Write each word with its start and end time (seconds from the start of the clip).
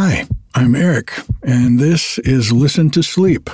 Hi, 0.00 0.28
I'm 0.54 0.76
Eric, 0.76 1.12
and 1.42 1.80
this 1.80 2.20
is 2.20 2.52
Listen 2.52 2.88
to 2.90 3.02
Sleep 3.02 3.50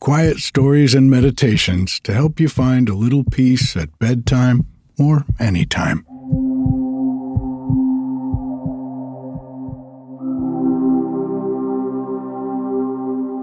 quiet 0.00 0.38
stories 0.38 0.94
and 0.94 1.10
meditations 1.10 2.00
to 2.00 2.14
help 2.14 2.40
you 2.40 2.48
find 2.48 2.88
a 2.88 2.94
little 2.94 3.24
peace 3.24 3.76
at 3.76 3.98
bedtime 3.98 4.64
or 4.98 5.26
anytime. 5.38 6.06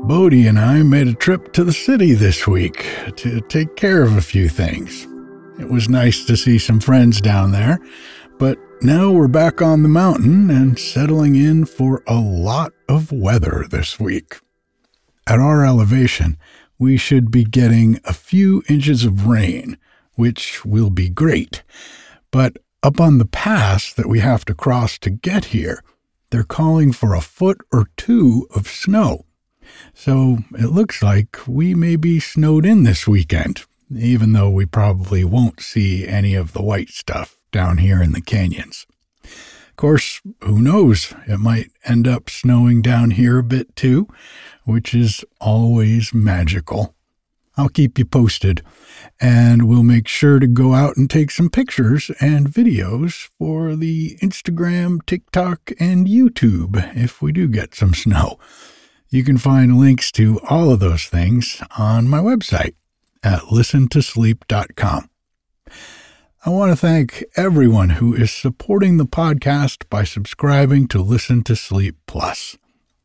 Bodie 0.08 0.48
and 0.48 0.58
I 0.58 0.82
made 0.82 1.08
a 1.08 1.14
trip 1.14 1.54
to 1.54 1.64
the 1.64 1.72
city 1.72 2.14
this 2.14 2.48
week 2.48 2.84
to 3.18 3.42
take 3.42 3.76
care 3.76 4.02
of 4.02 4.18
a 4.18 4.22
few 4.22 4.50
things. 4.50 5.06
It 5.60 5.70
was 5.70 5.88
nice 5.88 6.26
to 6.26 6.36
see 6.36 6.58
some 6.58 6.80
friends 6.80 7.22
down 7.22 7.52
there, 7.52 7.78
but 8.40 8.58
now 8.82 9.12
we're 9.12 9.28
back 9.28 9.62
on 9.62 9.84
the 9.84 9.90
mountain 9.90 10.50
and 10.50 10.80
settling 10.80 11.36
in 11.36 11.66
for 11.66 12.02
a 12.08 12.16
lot 12.16 12.72
of 12.88 13.12
weather 13.12 13.66
this 13.70 14.00
week. 14.00 14.40
At 15.28 15.40
our 15.40 15.66
elevation, 15.66 16.38
we 16.78 16.96
should 16.96 17.30
be 17.30 17.44
getting 17.44 18.00
a 18.06 18.14
few 18.14 18.64
inches 18.70 19.04
of 19.04 19.26
rain, 19.26 19.78
which 20.14 20.64
will 20.64 20.90
be 20.90 21.10
great. 21.10 21.64
But 22.32 22.58
up 22.82 23.02
on 23.02 23.18
the 23.18 23.26
pass 23.26 23.94
that 23.94 24.08
we 24.08 24.20
have 24.20 24.46
to 24.46 24.54
cross 24.54 24.98
to 25.00 25.10
get 25.10 25.46
here, 25.46 25.84
they're 26.30 26.44
calling 26.44 26.94
for 26.94 27.14
a 27.14 27.22
foot 27.22 27.60
or 27.74 27.90
two 27.98 28.48
of 28.56 28.68
snow. 28.68 29.26
So 29.94 30.40
it 30.54 30.72
looks 30.72 31.04
like 31.04 31.38
we 31.48 31.76
may 31.76 31.96
be 31.96 32.20
snowed 32.20 32.66
in 32.66 32.84
this 32.84 33.08
weekend, 33.08 33.66
even 33.94 34.32
though 34.32 34.50
we 34.50 34.66
probably 34.66 35.24
won't 35.24 35.60
see 35.60 36.08
any 36.08 36.34
of 36.34 36.54
the 36.54 36.62
white 36.62 36.90
stuff 36.90 37.39
down 37.52 37.78
here 37.78 38.02
in 38.02 38.12
the 38.12 38.22
canyons. 38.22 38.86
Of 39.24 39.76
course, 39.76 40.22
who 40.42 40.62
knows? 40.62 41.14
It 41.28 41.40
might 41.40 41.72
end 41.86 42.08
up 42.08 42.30
snowing 42.30 42.82
down 42.82 43.12
here 43.12 43.38
a 43.40 43.44
bit 43.44 43.76
too, 43.76 44.08
which 44.66 44.94
is 44.94 45.24
always 45.40 46.14
magical. 46.14 46.96
I'll 47.60 47.70
keep 47.70 48.00
you 48.00 48.06
posted, 48.06 48.62
and 49.20 49.68
we'll 49.68 49.84
make 49.84 50.08
sure 50.08 50.40
to 50.40 50.48
go 50.48 50.74
out 50.74 50.96
and 50.96 51.10
take 51.10 51.30
some 51.30 51.50
pictures 51.50 52.10
and 52.22 52.48
videos 52.48 53.28
for 53.38 53.76
the 53.76 54.18
Instagram, 54.22 55.06
TikTok, 55.06 55.74
and 55.78 56.08
YouTube 56.08 56.96
if 56.96 57.22
we 57.22 57.34
do 57.34 57.50
get 57.50 57.76
some 57.76 57.94
snow. 57.94 58.40
You 59.10 59.26
can 59.26 59.38
find 59.38 59.78
links 59.78 60.10
to 60.14 60.40
all 60.50 60.72
of 60.72 60.80
those 60.80 61.06
things 61.06 61.62
on 61.78 62.08
my 62.08 62.20
website 62.20 62.76
at 63.24 63.42
listentosleep.com. 63.42 65.10
I 66.46 66.52
want 66.52 66.72
to 66.72 66.78
thank 66.78 67.26
everyone 67.36 67.90
who 67.90 68.16
is 68.16 68.32
supporting 68.32 68.96
the 68.96 69.06
podcast 69.06 69.84
by 69.90 70.06
subscribing 70.06 70.88
to 70.88 71.02
Listen 71.02 71.44
to 71.44 71.54
Sleep 71.54 71.98
Plus. 72.08 72.58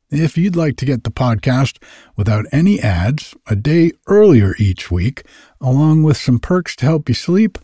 If 0.08 0.38
you'd 0.38 0.54
like 0.54 0.76
to 0.76 0.84
get 0.84 1.02
the 1.02 1.10
podcast 1.10 1.82
without 2.14 2.46
any 2.52 2.78
ads 2.78 3.34
a 3.48 3.56
day 3.56 3.90
earlier 4.06 4.54
each 4.60 4.88
week, 4.92 5.24
along 5.60 6.04
with 6.04 6.16
some 6.16 6.38
perks 6.38 6.76
to 6.76 6.86
help 6.86 7.08
you 7.08 7.16
sleep, 7.16 7.58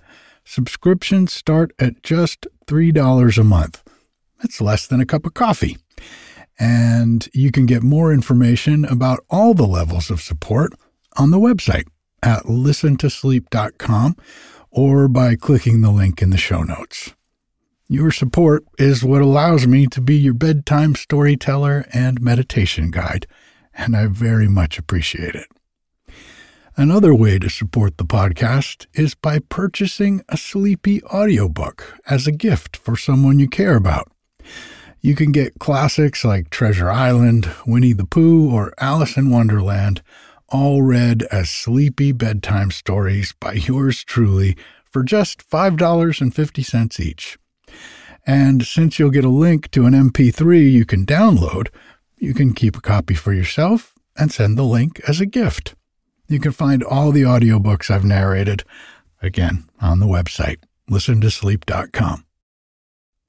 subscriptions 0.44 1.32
start 1.32 1.70
at 1.78 2.02
just 2.02 2.48
$3 2.66 3.38
a 3.38 3.44
month. 3.44 3.84
That's 4.42 4.60
less 4.60 4.88
than 4.88 5.00
a 5.00 5.06
cup 5.06 5.24
of 5.24 5.34
coffee. 5.34 5.78
And 6.58 7.28
you 7.32 7.52
can 7.52 7.66
get 7.66 7.84
more 7.84 8.12
information 8.12 8.84
about 8.84 9.20
all 9.30 9.54
the 9.54 9.68
levels 9.68 10.10
of 10.10 10.20
support 10.20 10.72
on 11.16 11.30
the 11.30 11.38
website 11.38 11.86
at 12.24 12.42
listentosleep.com 12.42 14.16
or 14.70 15.08
by 15.08 15.36
clicking 15.36 15.80
the 15.80 15.90
link 15.90 16.22
in 16.22 16.30
the 16.30 16.36
show 16.36 16.62
notes. 16.62 17.14
Your 17.88 18.12
support 18.12 18.64
is 18.78 19.02
what 19.02 19.20
allows 19.20 19.66
me 19.66 19.86
to 19.88 20.00
be 20.00 20.16
your 20.16 20.34
bedtime 20.34 20.94
storyteller 20.94 21.86
and 21.92 22.20
meditation 22.20 22.90
guide, 22.90 23.26
and 23.74 23.96
I 23.96 24.06
very 24.06 24.48
much 24.48 24.78
appreciate 24.78 25.34
it. 25.34 25.48
Another 26.76 27.14
way 27.14 27.38
to 27.40 27.50
support 27.50 27.98
the 27.98 28.04
podcast 28.04 28.86
is 28.94 29.14
by 29.14 29.40
purchasing 29.40 30.22
a 30.28 30.36
sleepy 30.36 31.02
audiobook 31.04 31.98
as 32.08 32.26
a 32.26 32.32
gift 32.32 32.76
for 32.76 32.96
someone 32.96 33.40
you 33.40 33.48
care 33.48 33.74
about. 33.74 34.10
You 35.00 35.14
can 35.14 35.32
get 35.32 35.58
classics 35.58 36.24
like 36.24 36.50
Treasure 36.50 36.90
Island, 36.90 37.50
Winnie 37.66 37.92
the 37.92 38.04
Pooh, 38.04 38.54
or 38.54 38.72
Alice 38.78 39.16
in 39.16 39.30
Wonderland, 39.30 40.02
all 40.50 40.82
read 40.82 41.22
as 41.30 41.50
sleepy 41.50 42.12
bedtime 42.12 42.70
stories 42.70 43.34
by 43.40 43.52
yours 43.52 44.04
truly 44.04 44.56
for 44.84 45.02
just 45.02 45.48
$5.50 45.48 47.00
each. 47.00 47.38
And 48.26 48.66
since 48.66 48.98
you'll 48.98 49.10
get 49.10 49.24
a 49.24 49.28
link 49.28 49.70
to 49.70 49.86
an 49.86 49.94
MP3 49.94 50.70
you 50.70 50.84
can 50.84 51.06
download, 51.06 51.68
you 52.18 52.34
can 52.34 52.52
keep 52.52 52.76
a 52.76 52.80
copy 52.80 53.14
for 53.14 53.32
yourself 53.32 53.94
and 54.16 54.30
send 54.30 54.58
the 54.58 54.64
link 54.64 55.00
as 55.08 55.20
a 55.20 55.26
gift. 55.26 55.74
You 56.28 56.38
can 56.38 56.52
find 56.52 56.82
all 56.82 57.10
the 57.10 57.22
audiobooks 57.22 57.90
I've 57.90 58.04
narrated, 58.04 58.62
again, 59.22 59.64
on 59.80 59.98
the 59.98 60.06
website, 60.06 60.58
listentosleep.com. 60.90 62.24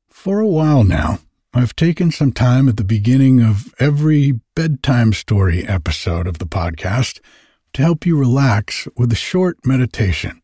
For 0.10 0.40
a 0.40 0.48
while 0.48 0.84
now, 0.84 1.20
I've 1.54 1.76
taken 1.76 2.12
some 2.12 2.32
time 2.32 2.70
at 2.70 2.78
the 2.78 2.84
beginning 2.86 3.42
of 3.42 3.74
every 3.78 4.40
bedtime 4.56 5.12
story 5.12 5.68
episode 5.68 6.26
of 6.26 6.38
the 6.38 6.46
podcast 6.46 7.20
to 7.74 7.82
help 7.82 8.06
you 8.06 8.18
relax 8.18 8.88
with 8.96 9.12
a 9.12 9.18
short 9.18 9.58
meditation. 9.66 10.42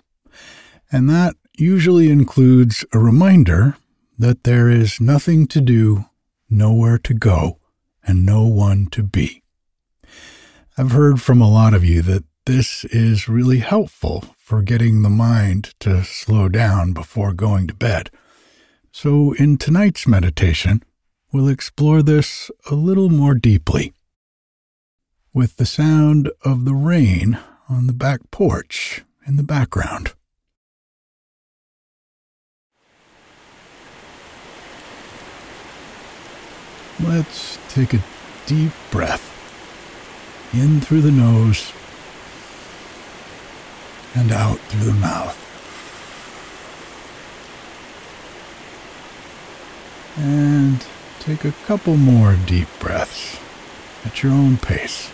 And 0.91 1.09
that 1.09 1.37
usually 1.57 2.09
includes 2.09 2.83
a 2.91 2.99
reminder 2.99 3.77
that 4.19 4.43
there 4.43 4.69
is 4.69 4.99
nothing 4.99 5.47
to 5.47 5.61
do, 5.61 6.05
nowhere 6.49 6.97
to 6.97 7.13
go, 7.13 7.57
and 8.05 8.25
no 8.25 8.45
one 8.45 8.87
to 8.87 9.01
be. 9.01 9.41
I've 10.77 10.91
heard 10.91 11.21
from 11.21 11.39
a 11.39 11.49
lot 11.49 11.73
of 11.73 11.85
you 11.85 12.01
that 12.01 12.25
this 12.45 12.83
is 12.83 13.29
really 13.29 13.59
helpful 13.59 14.25
for 14.37 14.61
getting 14.61 15.03
the 15.03 15.09
mind 15.09 15.73
to 15.79 16.03
slow 16.03 16.49
down 16.49 16.91
before 16.91 17.31
going 17.31 17.65
to 17.67 17.73
bed. 17.73 18.11
So, 18.91 19.33
in 19.33 19.57
tonight's 19.57 20.05
meditation, 20.05 20.83
we'll 21.37 21.49
explore 21.49 22.01
this 22.01 22.49
a 22.71 22.73
little 22.73 23.09
more 23.09 23.35
deeply. 23.35 23.93
With 25.35 25.57
the 25.57 25.67
sound 25.67 26.31
of 26.43 26.65
the 26.65 26.73
rain 26.73 27.37
on 27.69 27.85
the 27.85 27.93
back 27.93 28.21
porch 28.31 29.03
in 29.27 29.35
the 29.35 29.43
background. 29.43 30.13
Let's 36.99 37.59
take 37.69 37.93
a 37.93 38.03
deep 38.47 38.71
breath 38.89 39.31
in 40.53 40.81
through 40.81 41.01
the 41.01 41.11
nose 41.11 41.71
and 44.15 44.31
out 44.31 44.57
through 44.57 44.85
the 44.85 44.93
mouth. 44.93 45.37
And 50.17 50.83
take 51.27 51.43
a 51.43 51.51
couple 51.65 51.97
more 51.97 52.37
deep 52.45 52.69
breaths 52.79 53.37
at 54.05 54.23
your 54.23 54.31
own 54.31 54.57
pace. 54.57 55.11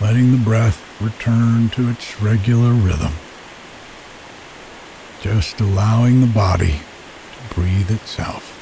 letting 0.00 0.32
the 0.32 0.38
breath 0.38 0.80
return 1.00 1.68
to 1.68 1.90
its 1.90 2.22
regular 2.22 2.72
rhythm. 2.72 3.12
Just 5.20 5.60
allowing 5.60 6.20
the 6.20 6.26
body 6.26 6.80
to 7.32 7.54
breathe 7.54 7.90
itself. 7.90 8.59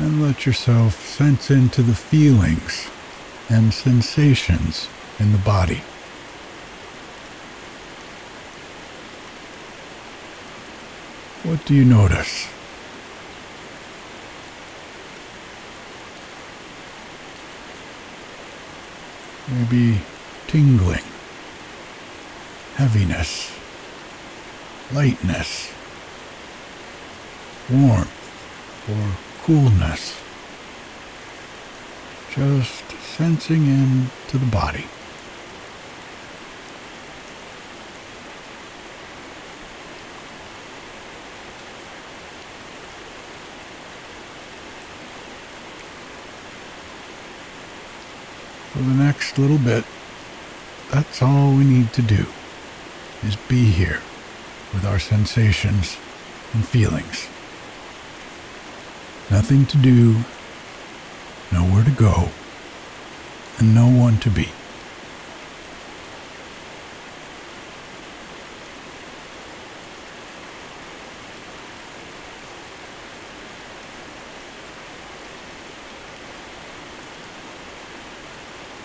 And 0.00 0.22
let 0.22 0.46
yourself 0.46 0.98
sense 1.06 1.50
into 1.50 1.82
the 1.82 1.94
feelings 1.94 2.88
and 3.50 3.74
sensations 3.74 4.88
in 5.18 5.32
the 5.32 5.38
body. 5.38 5.82
What 11.42 11.62
do 11.66 11.74
you 11.74 11.84
notice? 11.84 12.48
Maybe 19.50 20.00
tingling, 20.46 21.04
heaviness, 22.76 23.52
lightness, 24.94 25.70
warmth 27.68 28.88
or 28.88 29.29
coolness. 29.50 30.16
just 32.30 32.88
sensing 33.16 33.66
in 33.66 34.08
to 34.28 34.38
the 34.38 34.46
body. 34.46 34.84
For 48.70 48.78
the 48.78 48.94
next 48.94 49.36
little 49.36 49.58
bit, 49.58 49.84
that's 50.92 51.20
all 51.20 51.50
we 51.50 51.64
need 51.64 51.92
to 51.94 52.02
do 52.02 52.26
is 53.24 53.34
be 53.48 53.64
here 53.64 54.00
with 54.72 54.84
our 54.84 55.00
sensations 55.00 55.96
and 56.52 56.64
feelings. 56.64 57.26
Nothing 59.30 59.64
to 59.66 59.76
do, 59.78 60.24
nowhere 61.52 61.84
to 61.84 61.90
go, 61.92 62.30
and 63.58 63.72
no 63.74 63.86
one 63.86 64.18
to 64.18 64.30
be. 64.30 64.48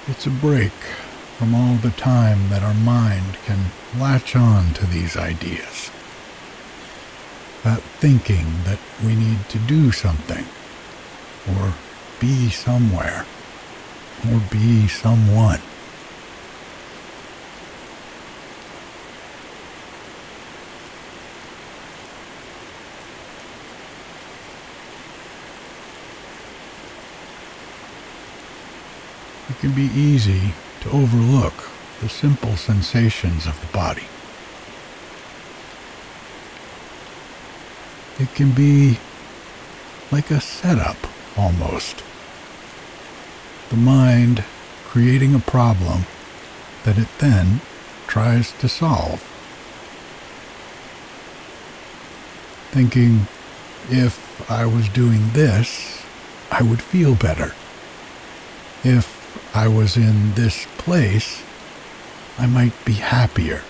It's 0.07 0.27
a 0.27 0.29
break 0.29 0.71
from 1.39 1.55
all 1.55 1.75
the 1.77 1.89
time 1.89 2.49
that 2.49 2.61
our 2.61 2.75
mind 2.75 3.37
can 3.45 3.71
latch 3.99 4.35
on 4.35 4.73
to 4.75 4.85
these 4.85 5.17
ideas. 5.17 5.89
That 7.65 7.81
thinking 7.99 8.45
that 8.65 8.77
we 9.03 9.15
need 9.15 9.49
to 9.49 9.57
do 9.57 9.91
something, 9.91 10.45
or 11.57 11.73
be 12.19 12.49
somewhere, 12.51 13.25
or 14.29 14.39
be 14.51 14.87
someone. 14.87 15.59
It 29.49 29.59
can 29.59 29.71
be 29.71 29.89
easy 29.99 30.53
to 30.81 30.91
overlook 30.91 31.71
the 31.99 32.09
simple 32.09 32.55
sensations 32.57 33.47
of 33.47 33.59
the 33.59 33.67
body. 33.73 34.03
It 38.17 38.33
can 38.33 38.51
be 38.51 38.99
like 40.11 40.31
a 40.31 40.39
setup 40.39 40.95
almost. 41.37 42.03
The 43.69 43.75
mind 43.75 44.45
creating 44.85 45.35
a 45.35 45.39
problem 45.39 46.05
that 46.85 46.97
it 46.97 47.09
then 47.19 47.59
tries 48.07 48.53
to 48.59 48.69
solve. 48.69 49.19
Thinking, 52.71 53.27
if 53.89 54.49
I 54.49 54.65
was 54.65 54.87
doing 54.89 55.31
this, 55.33 56.03
I 56.51 56.61
would 56.61 56.81
feel 56.81 57.15
better. 57.15 57.53
If 58.83 59.55
I 59.55 59.67
was 59.67 59.97
in 59.97 60.35
this 60.35 60.67
place, 60.77 61.43
I 62.37 62.47
might 62.47 62.73
be 62.85 62.93
happier. 62.93 63.63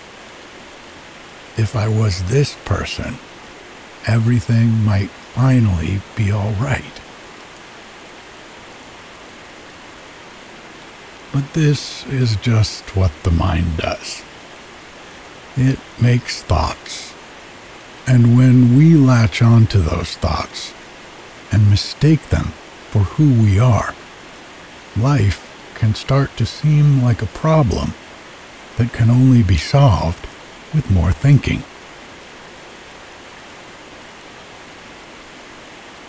If 1.58 1.76
I 1.76 1.88
was 1.88 2.24
this 2.26 2.56
person, 2.66 3.18
everything 4.08 4.84
might 4.84 5.10
finally 5.10 6.02
be 6.16 6.32
all 6.32 6.52
right. 6.54 6.84
But 11.34 11.54
this 11.54 12.06
is 12.08 12.38
just 12.38 12.96
what 12.96 13.12
the 13.24 13.32
mind 13.32 13.78
does. 13.78 14.24
It 15.58 15.80
makes 16.02 16.42
thoughts. 16.42 17.14
And 18.08 18.38
when 18.38 18.78
we 18.78 18.96
latch 18.96 19.42
onto 19.42 19.80
those 19.80 20.16
thoughts 20.16 20.74
and 21.52 21.70
mistake 21.70 22.30
them 22.30 22.54
for 22.92 23.00
who 23.00 23.42
we 23.42 23.60
are, 23.60 23.94
life 24.96 25.42
can 25.76 25.96
start 25.96 26.38
to 26.38 26.46
seem 26.46 27.04
like 27.04 27.22
a 27.22 27.28
problem 27.28 27.94
that 28.78 28.94
can 28.94 29.10
only 29.10 29.44
be 29.44 29.58
solved 29.58 30.28
with 30.74 30.90
more 30.92 31.12
thinking. 31.12 31.64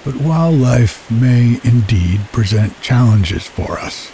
But 0.06 0.18
while 0.18 0.52
life 0.52 1.10
may 1.10 1.58
indeed 1.64 2.20
present 2.30 2.80
challenges 2.80 3.44
for 3.44 3.76
us, 3.76 4.12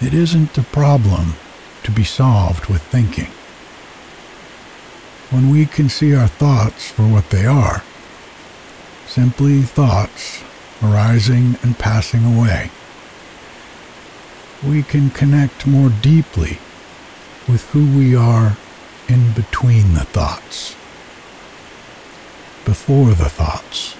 it 0.00 0.14
isn't 0.14 0.56
a 0.56 0.62
problem 0.62 1.34
to 1.82 1.90
be 1.90 2.04
solved 2.04 2.70
with 2.70 2.80
thinking. 2.84 3.28
When 5.28 5.50
we 5.50 5.66
can 5.66 5.90
see 5.90 6.14
our 6.14 6.26
thoughts 6.26 6.90
for 6.90 7.02
what 7.02 7.28
they 7.28 7.44
are, 7.44 7.82
simply 9.06 9.60
thoughts 9.60 10.42
arising 10.82 11.58
and 11.62 11.78
passing 11.78 12.24
away, 12.24 12.70
we 14.66 14.82
can 14.82 15.10
connect 15.10 15.66
more 15.66 15.90
deeply 15.90 16.60
with 17.46 17.68
who 17.72 17.84
we 17.94 18.16
are 18.16 18.56
in 19.06 19.32
between 19.32 19.92
the 19.92 20.06
thoughts, 20.06 20.74
before 22.64 23.12
the 23.12 23.28
thoughts, 23.28 23.97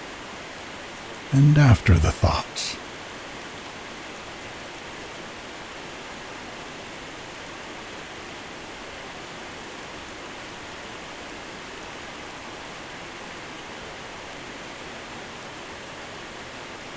and 1.33 1.59
after 1.59 1.95
the 1.95 2.11
thoughts. 2.11 2.77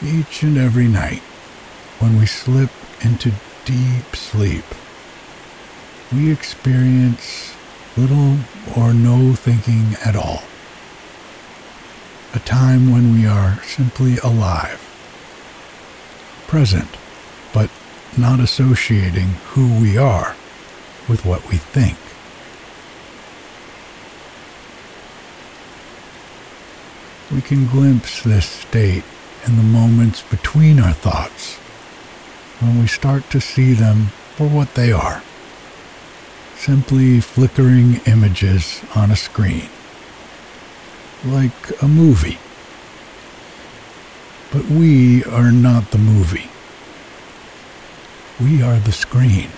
Each 0.04 0.42
and 0.42 0.58
every 0.58 0.88
night, 0.88 1.22
when 2.00 2.18
we 2.20 2.26
slip 2.26 2.72
into 3.02 3.32
deep 3.66 4.16
sleep, 4.16 4.66
we 6.12 6.32
experience 6.32 7.54
little 7.96 8.38
or 8.76 8.94
no 8.94 9.34
thinking 9.36 9.96
at 10.04 10.16
all. 10.16 10.44
A 12.34 12.40
time 12.40 12.92
when 12.92 13.14
we 13.14 13.26
are 13.26 13.62
simply 13.64 14.18
alive, 14.20 14.80
present, 16.48 16.88
but 17.54 17.70
not 18.18 18.40
associating 18.40 19.30
who 19.54 19.80
we 19.82 19.98
are 19.98 20.36
with 21.10 21.26
what 21.26 21.48
we 21.50 21.58
think. 21.58 21.98
We 27.32 27.42
can 27.42 27.68
glimpse 27.68 28.24
this 28.24 28.46
state 28.46 29.04
in 29.46 29.58
the 29.58 29.64
moments 29.64 30.22
between 30.22 30.80
our 30.80 30.94
thoughts 30.94 31.58
when 32.60 32.80
we 32.80 32.88
start 32.88 33.30
to 33.32 33.42
see 33.42 33.74
them 33.74 34.08
for 34.36 34.48
what 34.48 34.76
they 34.76 34.92
are 34.92 35.22
simply 36.62 37.20
flickering 37.20 38.00
images 38.06 38.84
on 38.94 39.10
a 39.10 39.16
screen, 39.16 39.68
like 41.26 41.82
a 41.82 41.88
movie. 41.88 42.38
But 44.52 44.66
we 44.66 45.24
are 45.26 45.52
not 45.52 45.92
the 45.92 45.98
movie. 45.98 46.50
We 48.44 48.62
are 48.62 48.80
the 48.80 48.92
screen. 48.92 49.50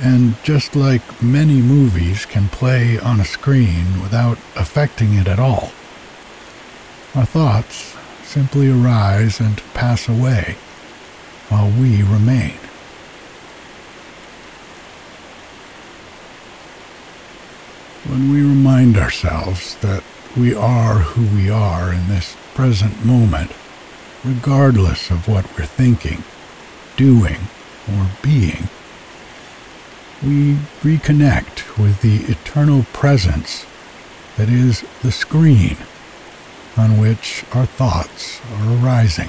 And 0.00 0.34
just 0.42 0.74
like 0.74 1.22
many 1.22 1.60
movies 1.60 2.26
can 2.26 2.48
play 2.48 2.98
on 2.98 3.20
a 3.20 3.24
screen 3.24 4.02
without 4.02 4.38
affecting 4.56 5.14
it 5.14 5.28
at 5.28 5.38
all, 5.38 5.72
our 7.14 7.26
thoughts 7.26 7.96
simply 8.24 8.70
arise 8.70 9.38
and 9.38 9.62
pass 9.74 10.08
away 10.08 10.56
while 11.48 11.70
we 11.70 12.02
remain. 12.02 12.58
When 18.04 18.32
we 18.32 18.42
remind 18.42 18.96
ourselves 18.96 19.76
that 19.76 20.02
we 20.36 20.54
are 20.54 20.94
who 20.94 21.36
we 21.36 21.50
are 21.50 21.92
in 21.92 22.08
this 22.08 22.36
present 22.54 23.04
moment, 23.04 23.52
regardless 24.24 25.10
of 25.10 25.28
what 25.28 25.46
we're 25.56 25.66
thinking, 25.66 26.24
doing, 26.96 27.48
or 27.88 28.10
being, 28.22 28.68
we 30.22 30.54
reconnect 30.82 31.78
with 31.78 32.00
the 32.02 32.30
eternal 32.32 32.84
presence 32.92 33.66
that 34.36 34.48
is 34.48 34.84
the 35.02 35.12
screen 35.12 35.76
on 36.76 36.98
which 36.98 37.44
our 37.52 37.66
thoughts 37.66 38.40
are 38.54 38.84
arising. 38.84 39.28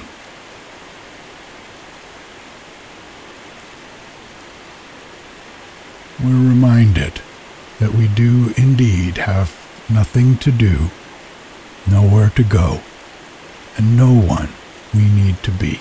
we're 6.22 6.30
reminded 6.30 7.20
that 7.80 7.94
we 7.94 8.08
do 8.08 8.52
indeed 8.56 9.16
have 9.18 9.54
nothing 9.90 10.36
to 10.38 10.50
do, 10.50 10.90
nowhere 11.90 12.30
to 12.30 12.44
go, 12.44 12.80
and 13.76 13.96
no 13.96 14.12
one 14.12 14.48
we 14.94 15.08
need 15.08 15.42
to 15.42 15.50
be. 15.50 15.80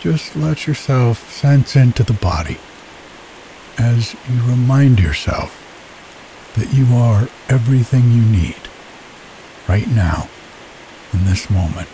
Just 0.00 0.36
let 0.36 0.66
yourself 0.66 1.32
sense 1.32 1.74
into 1.74 2.04
the 2.04 2.12
body 2.12 2.58
as 3.76 4.14
you 4.30 4.40
remind 4.42 5.00
yourself 5.00 5.64
that 6.54 6.72
you 6.72 6.86
are 6.94 7.28
everything 7.48 8.12
you 8.12 8.22
need 8.22 8.68
right 9.68 9.88
now 9.88 10.28
in 11.12 11.24
this 11.24 11.50
moment. 11.50 11.88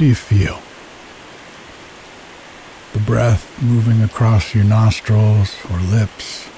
Do 0.00 0.06
you 0.06 0.14
feel? 0.14 0.58
The 2.94 3.04
breath 3.04 3.62
moving 3.62 4.02
across 4.02 4.54
your 4.54 4.64
nostrils 4.64 5.54
or 5.70 5.76
lips. 5.76 6.48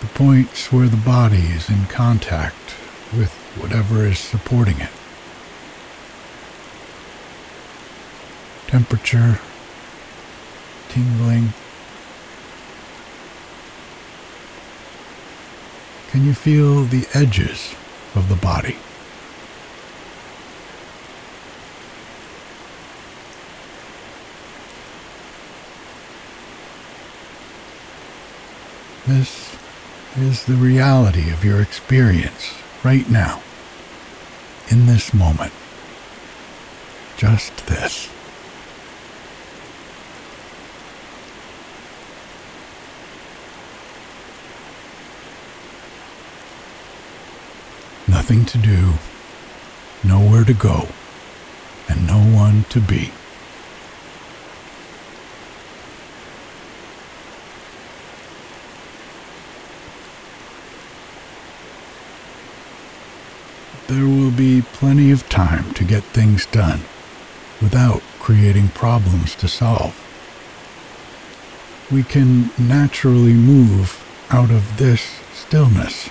The 0.00 0.06
points 0.14 0.72
where 0.72 0.88
the 0.88 0.96
body 0.96 1.52
is 1.52 1.68
in 1.68 1.84
contact 1.84 2.76
with 3.14 3.30
whatever 3.58 4.06
is 4.06 4.18
supporting 4.18 4.80
it. 4.80 4.88
Temperature, 8.66 9.38
tingling. 10.88 11.52
Can 16.08 16.24
you 16.24 16.32
feel 16.32 16.84
the 16.84 17.06
edges 17.12 17.74
of 18.14 18.30
the 18.30 18.36
body? 18.36 18.76
This 29.06 29.56
is 30.16 30.46
the 30.46 30.54
reality 30.54 31.30
of 31.30 31.44
your 31.44 31.62
experience 31.62 32.52
right 32.82 33.08
now, 33.08 33.40
in 34.68 34.86
this 34.86 35.14
moment. 35.14 35.52
Just 37.16 37.68
this. 37.68 38.08
Nothing 48.08 48.44
to 48.46 48.58
do, 48.58 48.94
nowhere 50.02 50.42
to 50.42 50.52
go, 50.52 50.88
and 51.88 52.08
no 52.08 52.18
one 52.18 52.64
to 52.70 52.80
be. 52.80 53.12
There 63.88 64.06
will 64.06 64.32
be 64.32 64.62
plenty 64.62 65.10
of 65.10 65.28
time 65.28 65.72
to 65.74 65.84
get 65.84 66.02
things 66.02 66.46
done 66.46 66.80
without 67.62 68.02
creating 68.18 68.68
problems 68.68 69.34
to 69.36 69.46
solve. 69.46 69.94
We 71.90 72.02
can 72.02 72.50
naturally 72.58 73.32
move 73.32 74.02
out 74.30 74.50
of 74.50 74.78
this 74.78 75.20
stillness. 75.32 76.10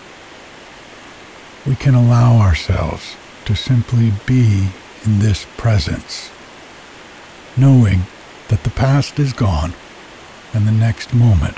We 1.65 1.75
can 1.75 1.95
allow 1.95 2.37
ourselves 2.37 3.17
to 3.45 3.55
simply 3.55 4.13
be 4.25 4.69
in 5.03 5.19
this 5.19 5.45
presence, 5.57 6.31
knowing 7.57 8.03
that 8.47 8.63
the 8.63 8.69
past 8.69 9.19
is 9.19 9.33
gone 9.33 9.73
and 10.53 10.65
the 10.65 10.71
next 10.71 11.13
moment 11.13 11.57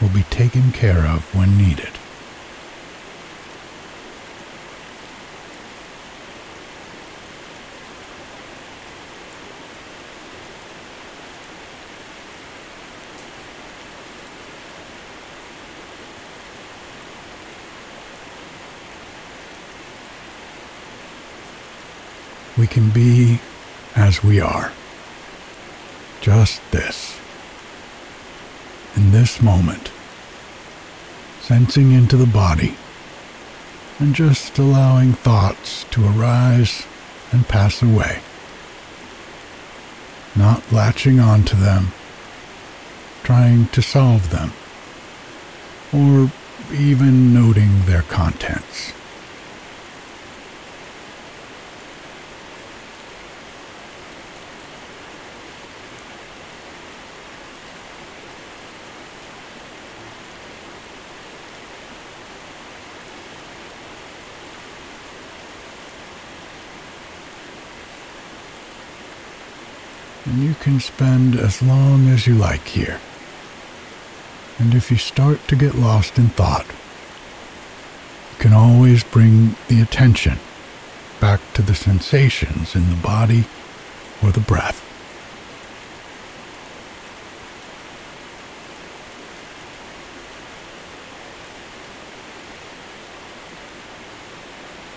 will 0.00 0.08
be 0.08 0.22
taken 0.24 0.70
care 0.70 1.04
of 1.06 1.34
when 1.34 1.58
needed. 1.58 1.97
Can 22.70 22.90
be 22.90 23.40
as 23.96 24.22
we 24.22 24.40
are. 24.40 24.72
Just 26.20 26.60
this. 26.70 27.18
In 28.96 29.12
this 29.12 29.42
moment. 29.42 29.90
Sensing 31.40 31.92
into 31.92 32.16
the 32.16 32.26
body 32.26 32.76
and 33.98 34.14
just 34.14 34.58
allowing 34.58 35.12
thoughts 35.12 35.84
to 35.90 36.06
arise 36.06 36.86
and 37.32 37.48
pass 37.48 37.82
away. 37.82 38.20
Not 40.36 40.72
latching 40.72 41.18
onto 41.18 41.56
them, 41.56 41.88
trying 43.24 43.66
to 43.68 43.82
solve 43.82 44.30
them, 44.30 44.52
or 45.92 46.30
even 46.72 47.34
noting 47.34 47.86
their 47.86 48.02
contents. 48.02 48.92
And 70.28 70.42
you 70.42 70.54
can 70.54 70.78
spend 70.78 71.36
as 71.36 71.62
long 71.62 72.08
as 72.08 72.26
you 72.26 72.34
like 72.34 72.66
here. 72.68 73.00
And 74.58 74.74
if 74.74 74.90
you 74.90 74.98
start 74.98 75.46
to 75.48 75.56
get 75.56 75.74
lost 75.74 76.18
in 76.18 76.28
thought, 76.28 76.66
you 76.66 78.38
can 78.38 78.52
always 78.52 79.04
bring 79.04 79.56
the 79.68 79.80
attention 79.80 80.38
back 81.18 81.40
to 81.54 81.62
the 81.62 81.74
sensations 81.74 82.74
in 82.74 82.90
the 82.90 82.96
body 82.96 83.44
or 84.22 84.30
the 84.30 84.40
breath. 84.40 84.84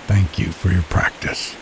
Thank 0.07 0.39
you 0.39 0.51
for 0.51 0.69
your 0.69 0.83
practice. 0.83 1.55